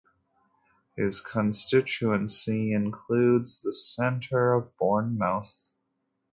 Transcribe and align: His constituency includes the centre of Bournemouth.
His 0.95 1.21
constituency 1.21 2.73
includes 2.73 3.61
the 3.61 3.71
centre 3.71 4.51
of 4.53 4.75
Bournemouth. 4.79 5.73